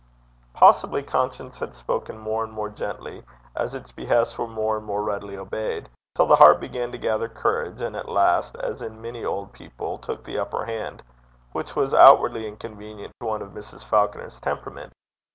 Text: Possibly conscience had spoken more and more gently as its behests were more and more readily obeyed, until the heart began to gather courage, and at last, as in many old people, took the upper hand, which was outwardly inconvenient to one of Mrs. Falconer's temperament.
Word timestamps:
Possibly 0.55 1.03
conscience 1.03 1.59
had 1.59 1.75
spoken 1.75 2.17
more 2.17 2.43
and 2.43 2.51
more 2.51 2.69
gently 2.69 3.23
as 3.55 3.75
its 3.75 3.91
behests 3.91 4.35
were 4.35 4.47
more 4.47 4.77
and 4.77 4.83
more 4.83 5.03
readily 5.03 5.37
obeyed, 5.37 5.89
until 6.15 6.25
the 6.25 6.37
heart 6.37 6.59
began 6.59 6.91
to 6.91 6.97
gather 6.97 7.29
courage, 7.29 7.81
and 7.81 7.95
at 7.95 8.09
last, 8.09 8.55
as 8.55 8.81
in 8.81 8.99
many 8.99 9.23
old 9.23 9.53
people, 9.53 9.99
took 9.99 10.23
the 10.23 10.39
upper 10.39 10.65
hand, 10.65 11.03
which 11.51 11.75
was 11.75 11.93
outwardly 11.93 12.47
inconvenient 12.47 13.13
to 13.21 13.27
one 13.27 13.43
of 13.43 13.49
Mrs. 13.51 13.85
Falconer's 13.85 14.39
temperament. 14.39 14.91